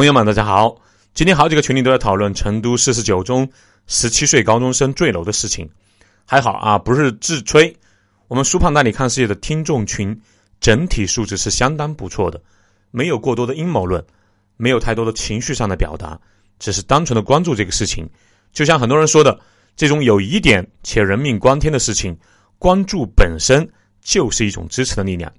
[0.00, 0.80] 朋友们，大家好！
[1.12, 3.46] 今天好几个群里都在讨论成都四十九中
[3.86, 5.68] 十七岁高中生坠楼的事情。
[6.24, 7.76] 还好啊，不是自吹。
[8.26, 10.18] 我们苏胖带你看世界的听众群
[10.58, 12.40] 整体素质是相当不错的，
[12.90, 14.02] 没有过多的阴谋论，
[14.56, 16.18] 没有太多的情绪上的表达，
[16.58, 18.08] 只是单纯的关注这个事情。
[18.54, 19.38] 就像很多人说的，
[19.76, 22.16] 这种有疑点且人命关天的事情，
[22.58, 23.70] 关注本身
[24.00, 25.30] 就是一种支持的力量。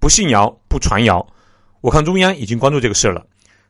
[0.00, 1.24] 不信谣，不传谣。
[1.82, 3.24] 我看中央已经关注这个事了。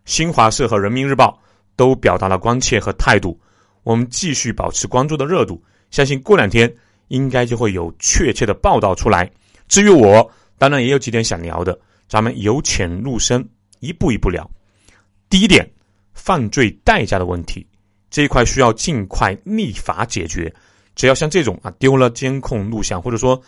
[0.09, 1.39] 新华社和人民日报
[1.77, 3.39] 都表达了关切和态度，
[3.83, 6.75] 我们继续保持关注的热度，相信过两天
[7.09, 9.31] 应该就会有确切的报道出来。
[9.69, 13.47] 至于我，当然也有几点想聊的，咱们由浅入深，
[13.81, 14.51] 一步一步聊。
[15.29, 15.71] 第一点，
[16.15, 17.67] 犯罪代价的问题，
[18.09, 20.51] 这一块需要尽快立法解决。
[20.97, 23.39] 只要像这种啊丢了监控录像，或者说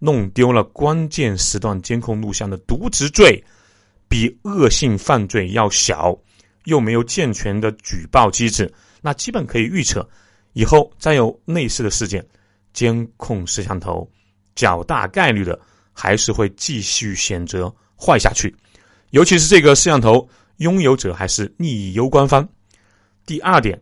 [0.00, 3.40] 弄丢了关键时段监控录像的渎职罪。
[4.08, 6.16] 比恶性犯罪要小，
[6.64, 8.72] 又没有健全的举报机制，
[9.02, 10.08] 那基本可以预测，
[10.54, 12.26] 以后再有类似的事件，
[12.72, 14.10] 监控摄像头
[14.54, 15.58] 较大概率的
[15.92, 18.54] 还是会继续选择坏下去，
[19.10, 22.48] 尤其是这个摄像头拥有者还是利益攸关方。
[23.26, 23.78] 第二点，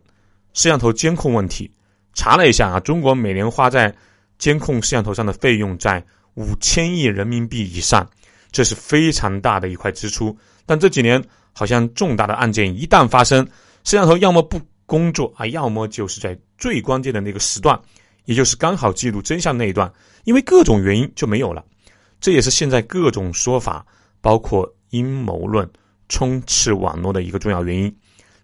[0.53, 1.71] 摄像头监控问题，
[2.13, 3.95] 查了一下啊，中国每年花在
[4.37, 8.07] 监控摄像头上的费用在五千亿人民币以上。
[8.51, 13.45] 这是非常大的一块支出，但这几年好像重大的案件一旦发生，
[13.83, 17.79] 摄像头要么不工作啊，要么就是在最关键的那个时段，
[18.25, 19.91] 也就是刚好记录真相那一段，
[20.23, 21.63] 因为各种原因就没有了。
[22.19, 23.85] 这也是现在各种说法，
[24.21, 25.69] 包括阴谋论
[26.09, 27.95] 充斥网络的一个重要原因。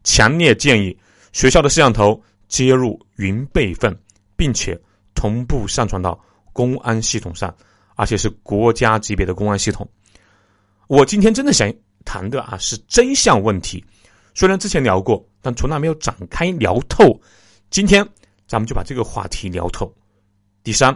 [0.04, 0.96] 强烈建议
[1.32, 3.98] 学校的摄像头接入云备份，
[4.36, 4.80] 并且
[5.16, 6.20] 同步上传到
[6.52, 7.56] 公安系统上。
[7.96, 9.88] 而且是国家级别的公安系统。
[10.88, 11.74] 我今天真的想
[12.06, 13.84] 谈的啊是真相问题，
[14.34, 17.20] 虽然之前聊过，但从来没有展开聊透。
[17.70, 18.08] 今天
[18.46, 19.92] 咱们就把这个话题聊透。
[20.64, 20.96] 第三，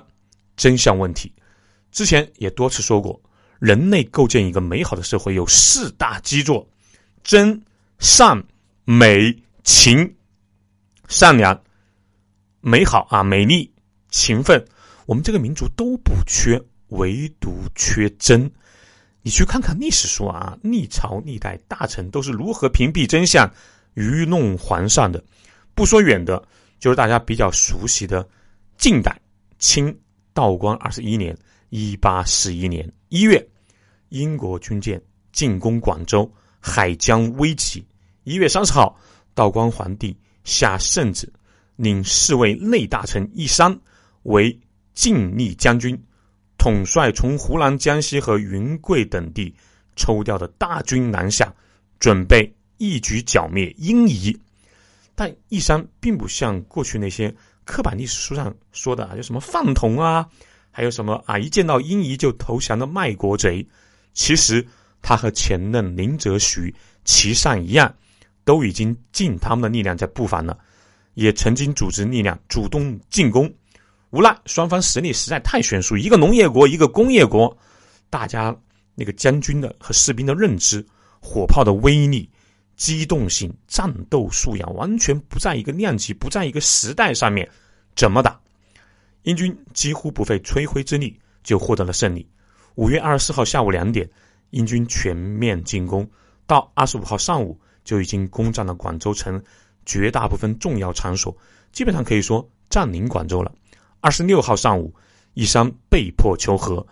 [0.56, 1.34] 真相问题，
[1.92, 3.20] 之前也多次说过，
[3.60, 6.68] 人类构建一个美好的社会有四大基座：
[7.24, 7.60] 真、
[8.00, 8.42] 善、
[8.84, 10.16] 美、情、
[11.08, 11.60] 善良、
[12.62, 13.74] 美好啊，美丽、
[14.10, 14.64] 勤奋，
[15.06, 16.62] 我们这个民族都不缺。
[16.90, 18.50] 唯独缺真，
[19.22, 23.52] 你去看看历史书啊，历朝历代大臣都是如何屏蔽真相、
[23.94, 25.24] 愚弄皇上的。
[25.76, 26.42] 不说远的，
[26.80, 28.28] 就是大家比较熟悉的
[28.78, 29.20] 近代
[29.60, 29.96] 清
[30.34, 31.38] 道光二十一年
[31.70, 33.46] （一八四一年）一月，
[34.10, 37.86] 英国军舰进攻广州，海疆危急。
[38.24, 38.98] 一月三十号，
[39.34, 41.32] 道光皇帝下圣旨，
[41.76, 43.78] 领侍卫内大臣一山
[44.24, 44.58] 为
[44.94, 46.02] 晋逆将军。
[46.58, 49.54] 统帅从湖南、江西和云贵等地
[49.96, 51.54] 抽调的大军南下，
[52.00, 54.38] 准备一举剿灭英夷。
[55.16, 60.28] 但义山并不像过去那些刻板历史书上说的啊，有什么饭桶啊，
[60.70, 63.68] 还有什么啊，一见到英夷就投降的卖国贼。
[64.14, 64.66] 其实
[65.02, 66.74] 他和前任林则徐、
[67.04, 67.96] 齐善一样，
[68.44, 70.58] 都已经尽他们的力量在布防了，
[71.14, 73.52] 也曾经组织力量主动进攻。
[74.18, 77.56] 无奈双方实力实在太悬殊，一个农业国，一个工业国，
[78.10, 78.56] 大家
[78.96, 80.84] 那个将军的和士兵的认知、
[81.22, 82.28] 火炮的威力、
[82.76, 87.48] 机动性、战斗素养完全不在一个量级，不在一个时代上面，
[87.96, 88.40] 怎么打？
[89.22, 92.28] 英军几乎不费吹灰之力就获得了胜利。
[92.74, 94.10] 五月二十四号下午两点，
[94.50, 96.10] 英军全面进攻，
[96.48, 99.40] 到二十五号上午就已经攻占了广州城
[99.86, 101.38] 绝大部分重要场所，
[101.72, 103.54] 基本上可以说占领广州了。
[104.00, 104.94] 二十六号上午，
[105.34, 106.86] 义山被迫求和，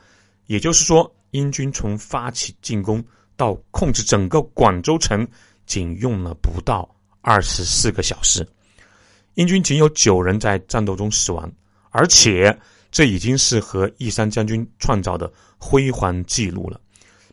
[0.48, 3.04] 也就是说，英军从发起进攻
[3.38, 5.28] 到控制整个广州城，
[5.66, 6.90] 仅用了不到
[7.22, 8.48] 二十四个小时。
[9.36, 11.52] 英军仅有九人在战斗中死亡，
[11.90, 12.58] 而且
[12.92, 16.80] 这已经是和义山将军创造的辉煌记录了。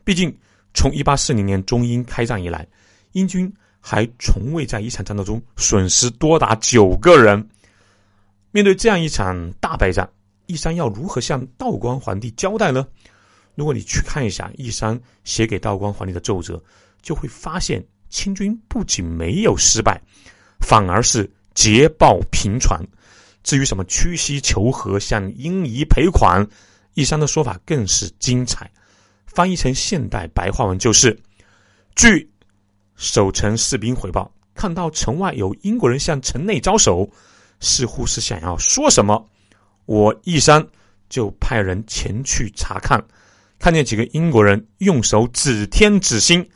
[0.05, 0.37] 毕竟，
[0.75, 2.67] 从一八四零年中英开战以来，
[3.13, 7.49] 英军还从未在一场战斗中损失多达九个人。
[8.53, 10.09] 面对这样一场大败仗，
[10.47, 12.87] 义山要如何向道光皇帝交代呢？
[13.55, 16.63] 如果你去看一下义山写给道光皇帝的奏折，
[17.01, 19.99] 就会发现清军不仅没有失败，
[20.61, 22.79] 反而是捷报频传。
[23.43, 26.47] 至于什么屈膝求和、向英夷赔款，
[26.93, 28.71] 义山的说法更是精彩。
[29.27, 31.19] 翻译成现代白话文就是：
[31.97, 32.31] 据
[32.97, 37.11] 守城士兵回报，看到城外有英国人向城内招手。
[37.63, 39.31] 似乎是想要说什么，
[39.87, 40.67] 我一山
[41.09, 43.03] 就派人前去查看，
[43.59, 46.47] 看见几个英国人用手指天指星，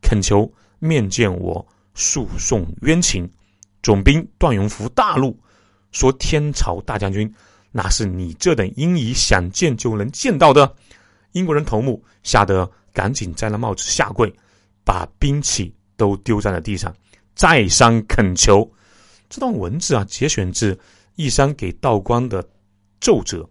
[0.00, 3.28] 恳求面见我诉讼冤情。
[3.82, 5.36] 总兵段永福大怒，
[5.90, 7.30] 说：“天朝大将军，
[7.72, 10.72] 那是你这等英夷想见就能见到的？”
[11.32, 14.32] 英国人头目吓得赶紧摘了帽子下跪，
[14.84, 16.94] 把兵器都丢在了地上，
[17.34, 18.72] 再三恳求。
[19.32, 20.78] 这段文字啊，节选自
[21.14, 22.46] 义山给道光的
[23.00, 23.48] 奏折，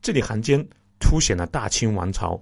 [0.00, 0.66] 字里行间
[0.98, 2.40] 凸显了大清王朝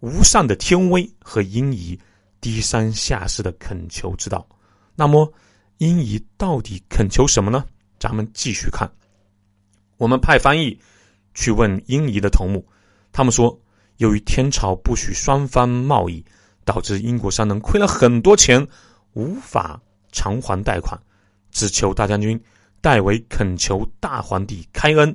[0.00, 1.98] 无上的天威和英夷
[2.38, 4.46] 低三下四的恳求之道。
[4.94, 5.32] 那么，
[5.78, 7.64] 英夷到底恳求什么呢？
[7.98, 8.86] 咱们继续看。
[9.96, 10.78] 我们派翻译
[11.32, 12.62] 去问英夷的头目，
[13.10, 13.58] 他们说。
[13.98, 16.24] 由于天朝不许双方贸易，
[16.64, 18.66] 导致英国商人亏了很多钱，
[19.12, 19.80] 无法
[20.10, 21.00] 偿还贷款，
[21.52, 22.40] 只求大将军
[22.80, 25.14] 代为恳求大皇帝开恩，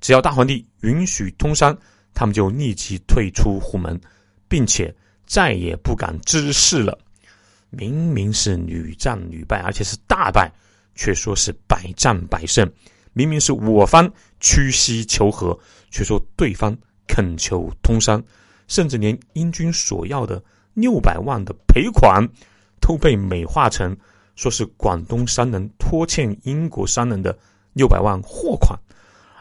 [0.00, 1.76] 只要大皇帝允许通商，
[2.14, 4.00] 他们就立即退出虎门，
[4.46, 4.94] 并且
[5.26, 6.96] 再也不敢滋事了。
[7.70, 10.52] 明明是屡战屡败，而且是大败，
[10.94, 12.70] 却说是百战百胜。
[13.12, 14.08] 明明是我方
[14.38, 15.58] 屈膝求和，
[15.90, 16.76] 却说对方。
[17.10, 18.22] 恳求通商，
[18.66, 20.44] 甚至连英军所要的
[20.74, 22.22] 六百万的赔款，
[22.82, 23.96] 都被美化成
[24.38, 27.36] 说是广东商人拖欠英国商人的
[27.72, 28.78] 六百万货款，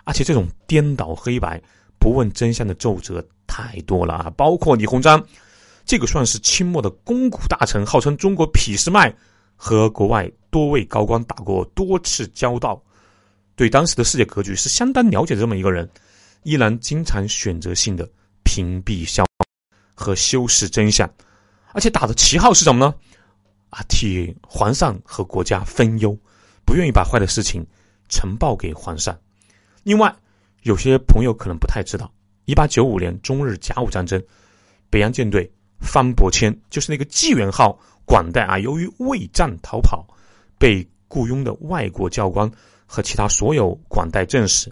[0.05, 1.61] 而且这种颠倒黑白、
[1.99, 4.33] 不问真相的奏折太多了啊！
[4.35, 5.23] 包括李鸿章，
[5.85, 9.15] 这个算是清末的肱骨大臣，号称中国痞斯麦，
[9.55, 12.81] 和国外多位高官打过多次交道，
[13.55, 15.87] 对当时的世界格局是相当了解的这么一个人。
[16.41, 18.09] 依然经常选择性的
[18.43, 19.23] 屏蔽消
[19.93, 21.07] 和修饰真相，
[21.73, 22.95] 而且打的旗号是什么呢？
[23.69, 26.17] 啊，替皇上和国家分忧，
[26.65, 27.65] 不愿意把坏的事情
[28.09, 29.17] 呈报给皇上。
[29.83, 30.13] 另外，
[30.63, 32.11] 有些朋友可能不太知道，
[32.45, 34.21] 一八九五年中日甲午战争，
[34.89, 35.49] 北洋舰队
[35.79, 40.05] 方伯谦就是那个济源号管带啊，由于畏战逃跑，
[40.57, 42.49] 被雇佣的外国教官
[42.85, 44.71] 和其他所有管带正史。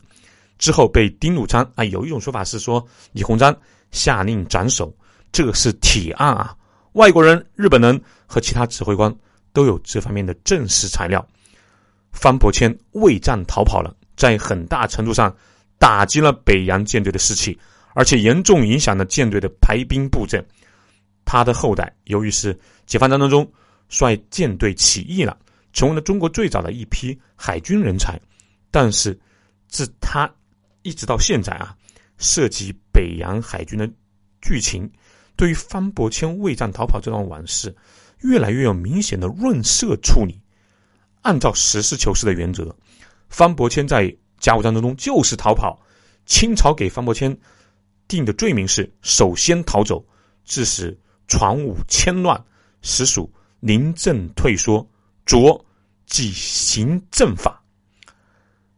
[0.58, 3.54] 之后被丁汝昌啊，有一种说法是说李鸿章
[3.92, 4.94] 下令斩首，
[5.32, 6.56] 这是铁案啊。
[6.96, 9.14] 外国人、日本人和其他指挥官
[9.52, 11.26] 都有这方面的正史材料。
[12.14, 15.36] 方伯谦畏战逃跑了，在很大程度上
[15.78, 17.60] 打击了北洋舰队的士气，
[17.94, 20.44] 而且严重影响了舰队的排兵布阵。
[21.26, 23.46] 他的后代由于是解放战争中
[23.90, 25.38] 率舰队起义了，
[25.74, 28.18] 成为了中国最早的一批海军人才，
[28.72, 29.20] 但是
[29.68, 30.32] 自他。
[30.84, 31.76] 一直到现在啊，
[32.20, 33.90] 涉及北洋海军的
[34.42, 34.90] 剧情，
[35.36, 37.76] 对于方伯谦畏战逃跑这段往事，
[38.22, 40.40] 越来越有明显的润色处理。
[41.22, 42.76] 按照实事求是的原则，
[43.30, 45.80] 方伯谦在甲午战争中就是逃跑。
[46.26, 47.38] 清朝给方伯谦
[48.08, 50.04] 定的罪名是首先逃走，
[50.44, 50.98] 致使
[51.28, 52.44] 船坞迁乱，
[52.82, 54.88] 实属临阵退缩，
[55.26, 55.64] 着
[56.08, 57.62] 即行正法。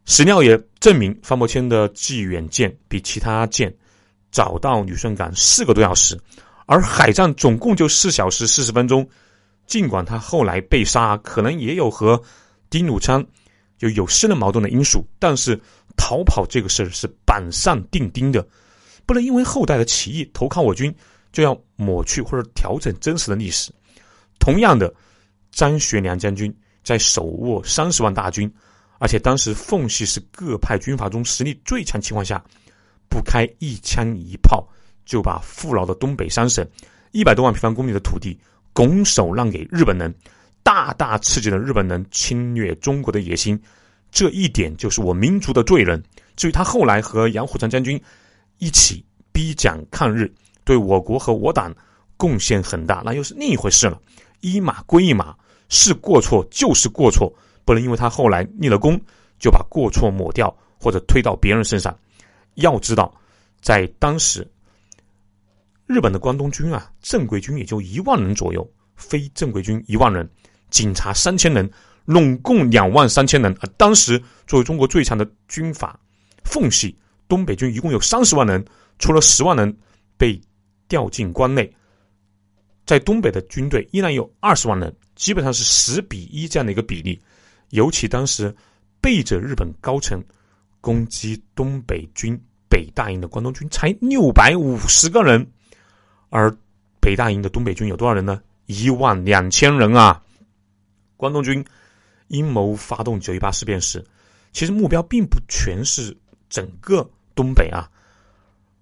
[0.04, 3.74] 史料也证明，方伯谦的济远舰比其他舰
[4.30, 6.18] 早到旅顺港四个多小时，
[6.68, 9.08] 而海战总共就四小时四十分钟。
[9.66, 12.22] 尽管他后来被杀，可能也有和
[12.70, 13.24] 丁汝昌
[13.78, 15.58] 就有私人矛盾的因素，但是
[15.96, 18.46] 逃跑这个事儿是板上钉钉的，
[19.04, 20.94] 不能因为后代的起义投靠我军，
[21.32, 23.72] 就要抹去或者调整真实的历史。
[24.38, 24.92] 同样的，
[25.50, 26.54] 张学良将军
[26.84, 28.50] 在手握三十万大军。
[28.98, 32.42] 而且当时奉系是各派军阀中实力最强情况下，
[33.08, 34.66] 不开一枪一炮
[35.08, 36.64] 就把富饶的东北三省
[37.12, 38.38] 一百多万平方公里的土地
[38.74, 40.14] 拱手让给日本人，
[40.62, 43.58] 大大刺激了日本人侵略中国的野心。
[44.10, 46.02] 这一点就是我民族的罪人。
[46.36, 48.00] 至于他后来和杨虎城将军
[48.58, 50.30] 一起逼蒋抗日，
[50.62, 51.74] 对我国和我党
[52.18, 53.98] 贡献很大，那又是另一回事了。
[54.40, 55.34] 一码归一码，
[55.70, 57.32] 是过错就是过错。
[57.64, 59.00] 不能因为他后来立了功，
[59.38, 61.98] 就把过错抹掉或者推到别人身上。
[62.54, 63.12] 要知道，
[63.60, 64.46] 在当时，
[65.88, 70.28] 日本的关东军啊，正规军也就一万人左右，非正规军一万人，
[70.68, 71.68] 警察三千人，
[72.04, 73.56] 拢共两万三千人。
[73.60, 75.98] 而，当时作为中国最强的军阀，
[76.44, 76.94] 奉系
[77.26, 78.62] 东北军一共有三十万人，
[78.98, 79.74] 除了十万人
[80.18, 80.38] 被
[80.88, 81.74] 调进关内，
[82.84, 87.18] 在东北的军队依然有二十万人，基本上是十比一这样的一个比例。
[87.70, 88.54] 尤其当时
[89.00, 90.22] 背着日本高层
[90.82, 95.50] 攻击东北军北大营的关东军才六百五十个人，
[96.30, 96.54] 而
[97.00, 98.40] 北大营的东北军有多少人呢？
[98.66, 100.22] 一万两千人啊！
[101.16, 101.64] 关东军
[102.28, 104.04] 阴谋发动九一八事变时，
[104.52, 106.16] 其实目标并不全是
[106.48, 107.88] 整个东北啊，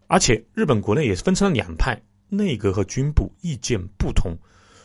[0.08, 4.36] 而且日本国内也是分成了两派，内阁和军部意见不同。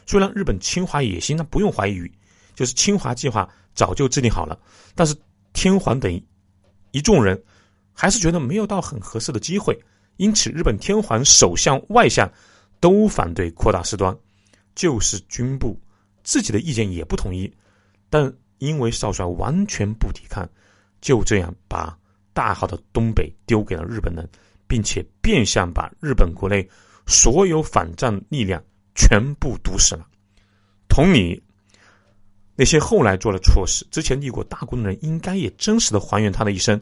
[0.06, 2.12] 虽然日本侵华野心，那不用怀疑。
[2.53, 4.60] 就是侵华计划早就制定好了，
[4.94, 5.15] 但是
[5.53, 6.22] 天皇等
[6.91, 7.41] 一众人
[7.94, 9.75] 还是觉得没有到很合适的机会，
[10.18, 12.30] 因此日本天皇首相、外相
[12.81, 14.13] 都反对扩大事端，
[14.75, 15.79] 就是军部
[16.21, 17.50] 自己的意见也不统一，
[18.09, 20.45] 但因为少帅完全不抵抗，
[21.00, 21.97] 就这样把
[22.33, 24.27] 大好的东北丢给了日本人，
[24.67, 26.67] 并且变相把日本国内
[27.07, 28.61] 所有反战力量
[28.95, 30.05] 全部毒死了。
[30.89, 31.41] 同理。
[32.53, 36.79] 那些后来做了错事，之前立过大功的人，应该也真实的还原他的一生。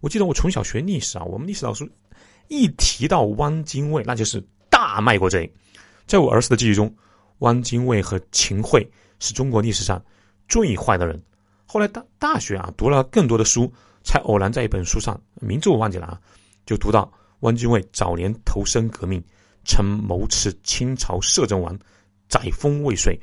[0.00, 1.90] 我记得我从小学历史啊，我们历史老师
[2.46, 4.46] 一提到汪精卫，那就是
[4.76, 5.50] 大卖国贼。
[6.06, 6.94] 在我儿时的记忆中，
[7.38, 8.86] 汪精卫和秦桧
[9.20, 10.04] 是中国历史上
[10.48, 11.18] 最坏的人。
[11.64, 13.72] 后来大大学啊，读了更多的书，
[14.04, 16.20] 才偶然在一本书上，名字我忘记了啊，
[16.66, 19.24] 就读到汪精卫早年投身革命，
[19.64, 21.74] 曾谋刺清朝摄政王，
[22.28, 23.18] 载沣未遂。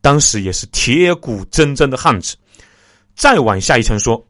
[0.00, 2.36] 当时也是铁骨铮铮的汉子。
[3.14, 4.26] 再往下一层说，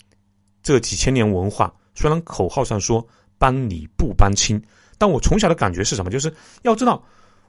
[0.63, 3.03] 这几千年文化虽然口号上说
[3.39, 4.63] 搬李不搬亲，
[4.99, 6.11] 但我从小的感觉是什么？
[6.11, 7.03] 就是要知道，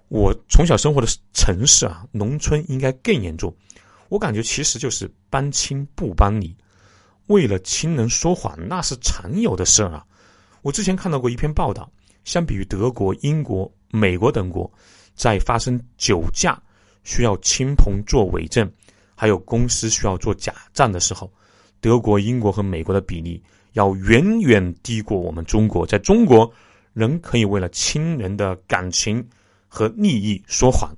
[0.08, 3.54] 我从小生活的城市啊，农村应该更严重。
[4.10, 6.56] 我感觉其实就是搬亲不搬离，
[7.28, 10.06] 为了亲人说谎，那是常有的事儿啊。
[10.62, 11.90] 我之前看到过一篇报道，
[12.24, 14.72] 相比于德国、英国、美国等国，
[15.16, 16.62] 在发生酒驾。
[17.04, 18.70] 需要亲朋作伪证，
[19.16, 21.32] 还有公司需要做假账的时候，
[21.80, 25.88] 德国、英国和美国的比例要远远低过我们中国。
[25.88, 26.52] 在中国，
[26.98, 29.24] 人可以为了亲人的感情
[29.68, 30.92] 和利益说谎，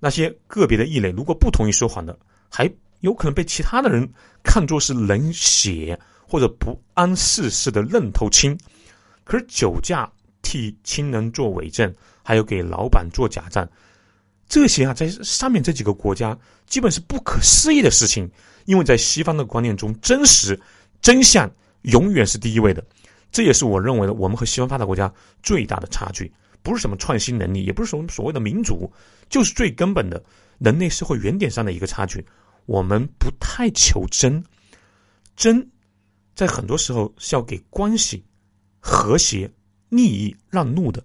[0.00, 2.18] 那些个别的异类如果不同意说谎的，
[2.50, 4.12] 还有可能被其他的人
[4.42, 8.58] 看作是冷血或者不谙世事的愣头青。
[9.22, 10.10] 可是酒驾、
[10.42, 13.68] 替亲人做伪证，还有给老板做假账。
[14.48, 16.36] 这些啊，在上面这几个国家
[16.66, 18.28] 基本是不可思议的事情，
[18.64, 20.58] 因为在西方的观念中，真实、
[21.00, 21.48] 真相
[21.82, 22.82] 永远是第一位的。
[23.30, 26.32] 这也是我认为的，我们和西方发达国家最大的差距，
[26.62, 28.90] 不是什么创新能力，也不是什么所谓的民主，
[29.28, 30.22] 就是最根本的
[30.58, 32.24] 人类社会原点上的一个差距。
[32.66, 34.42] 我们不太求真，
[35.36, 35.66] 真
[36.34, 38.24] 在很多时候是要给关系、
[38.80, 39.50] 和谐、
[39.88, 41.02] 利益让路的。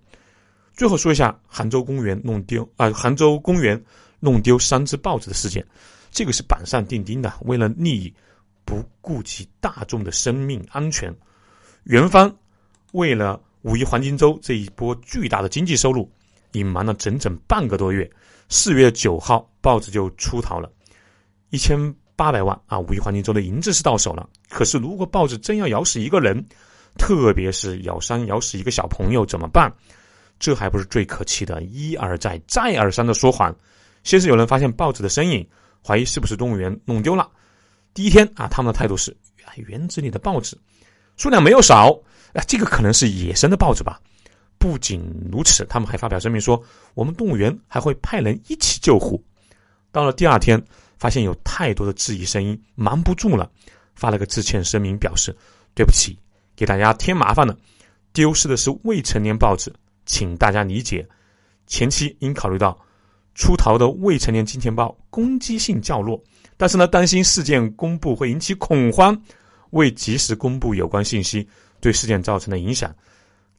[0.74, 3.82] 最后说一下杭州公园弄丢啊，杭州公园
[4.20, 5.66] 弄丢三只豹子的事件，
[6.10, 7.32] 这个是板上钉钉的。
[7.42, 8.14] 为了利益，
[8.66, 11.16] 不顾及大众的生命安全，
[11.84, 12.34] 元方
[12.94, 16.10] 为了五一黄金周这一波巨大的经济收入，
[16.54, 18.10] 隐瞒了整整半个多月。
[18.48, 20.72] 四月九号，豹子就出逃了，
[21.50, 21.78] 一千
[22.16, 22.80] 八百万啊！
[22.80, 24.30] 五一黄金周的银子是到手了。
[24.50, 26.46] 可是，如果豹子真要咬死一个人，
[26.98, 29.74] 特别是咬伤、咬死一个小朋友，怎么办？
[30.40, 33.54] 这还不是最可气的，一而再、再而三的说谎。
[34.04, 35.46] 先是有人发现豹子的身影，
[35.86, 37.30] 怀疑是不是动物园弄丢了。
[37.94, 39.16] 第一天啊，他们的态度是：
[39.56, 40.58] 园子里的豹子
[41.18, 41.92] 数量没有少，
[42.34, 44.00] 啊，这个可能是野生的豹子吧。
[44.58, 46.62] 不仅如此，他们还发表声明说，
[46.94, 49.24] 我们动物园还会派人一起救护。
[49.92, 50.64] 到了第二天，
[50.98, 53.52] 发现有太多的质疑声音，瞒不住了，
[53.96, 55.36] 发了个致歉声明，表示
[55.76, 56.18] 对不起，
[56.56, 57.56] 给大家添麻烦了。
[58.14, 59.74] 丢失的是未成年豹子。
[60.06, 61.08] 请大家理解，
[61.66, 62.78] 前期应考虑到
[63.36, 66.22] 出逃的未成年金钱豹攻击性较弱，
[66.58, 69.18] 但是呢，担心事件公布会引起恐慌，
[69.74, 71.48] 未及时公布有关信息
[71.82, 72.96] 对事件造成的影响，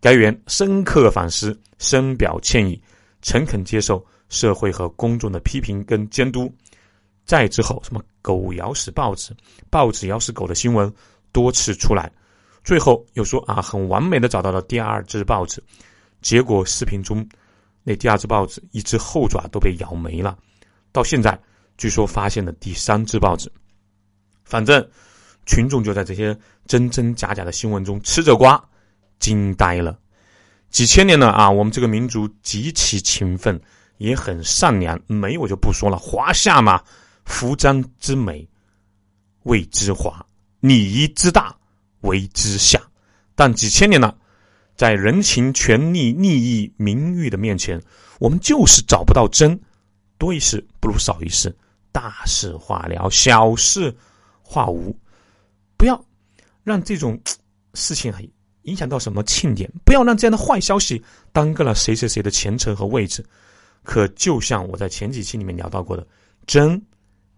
[0.01, 2.81] 该员深刻反思，深表歉意，
[3.21, 6.53] 诚恳接受社会和公众的批评跟监督。
[7.25, 9.37] 再之后，什么狗咬死豹子、
[9.71, 10.93] 豹子咬死狗的新闻
[11.33, 12.11] 多次出来，
[12.63, 15.63] 最后又说啊，很完美的找到了第二只豹子。
[16.21, 17.27] 结果视频中，
[17.83, 20.39] 那第二只豹子一只后爪都被咬没了。
[20.93, 21.37] 到现在，
[21.77, 23.51] 据说发现了第三只豹子。
[24.45, 24.87] 反正
[25.47, 26.37] 群众就在这些
[26.67, 28.63] 真真假假的新闻中吃着瓜，
[29.19, 29.99] 惊呆了。
[30.71, 33.61] 几千年了啊，我们这个民族极其勤奋，
[33.99, 35.01] 也很善良。
[35.07, 35.97] 没我就不说了。
[35.97, 36.83] 华夏嘛，
[37.25, 38.49] 服装之美
[39.45, 40.25] 谓之华，
[40.61, 41.55] 礼仪之大
[42.01, 42.81] 为之下。
[43.35, 44.17] 但几千年了。
[44.77, 47.81] 在人情、权利、利益、名誉的面前，
[48.19, 49.57] 我们就是找不到真。
[50.19, 51.57] 多一事不如少一事，
[51.93, 53.97] 大事化了，小事
[54.43, 54.93] 化无。
[55.85, 56.03] 不要
[56.63, 57.21] 让这种
[57.75, 58.11] 事情
[58.63, 63.23] 影响到什么庆典，不要让这样的坏消息耽搁了谁谁谁的前程和位置。
[63.83, 66.07] 可就像我在前几期里面聊到过的，
[66.47, 66.81] 真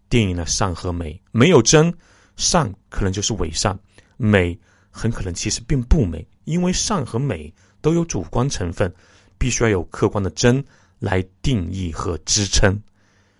[0.09, 1.93] 定义了善和美，没有真
[2.37, 3.77] 善，可能就是伪善；
[4.17, 4.57] 美
[4.93, 6.25] 很可能其实并不美。
[6.45, 8.95] 因为善和美都有主观成分，
[9.39, 10.65] 必须要有客观的真
[11.01, 12.81] 来定义和支撑。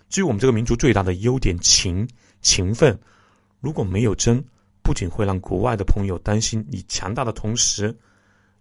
[0.09, 2.05] 至于我们这个民族最大的优点勤，
[2.41, 2.99] 勤奋。
[3.61, 4.43] 如果没有真，
[4.87, 7.93] 不仅会让国外的朋友担心你强大的同时，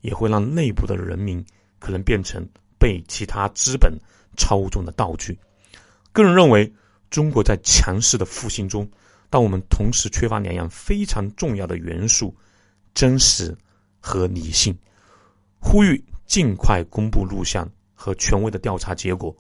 [0.01, 1.41] 也会让内部的人民
[1.79, 2.45] 可能变成
[2.81, 3.97] 被其他资本
[4.37, 5.39] 操纵的道具。
[6.11, 6.69] 个人认为，
[7.11, 8.91] 中国在强势的复兴中，
[9.31, 12.35] 但我们同时缺乏两样非常重要的元素：
[12.93, 13.57] 真实
[14.01, 14.77] 和理性。
[15.61, 19.33] 呼吁尽快公布录像和权威的调查结果。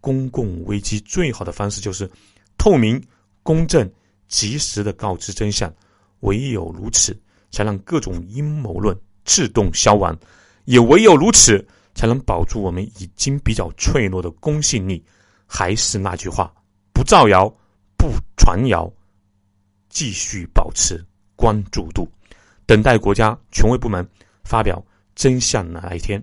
[0.00, 2.10] 公共危机最好的方式就是
[2.56, 3.00] 透明、
[3.44, 3.88] 公正、
[4.26, 5.72] 及时的告知真相。
[6.20, 7.18] 唯有如此，
[7.50, 10.14] 才让各种阴谋论自动消亡；
[10.64, 15.04] 也唯有如此，才能保住我们已经比较脆弱的公信力。
[15.46, 16.52] 还是那句话，
[16.92, 17.48] 不造谣，
[17.96, 18.90] 不传谣，
[19.88, 21.02] 继续保持
[21.36, 22.06] 关注度，
[22.66, 24.06] 等待国家权威部门
[24.44, 24.84] 发表
[25.14, 26.22] 真相那一天。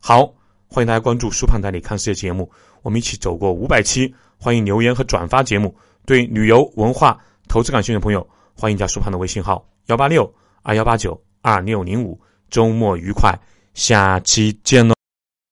[0.00, 0.26] 好，
[0.66, 2.50] 欢迎大家关注“苏胖带你看世界”节目，
[2.82, 4.12] 我们一起走过五百期。
[4.36, 5.74] 欢迎留言和转发节目。
[6.06, 8.26] 对旅游、文化、投资感兴趣的朋友，
[8.60, 12.20] 欢迎加苏胖的微信号：幺八六二幺八九二六零五。
[12.50, 13.32] 周末愉快，
[13.72, 14.99] 下期见喽！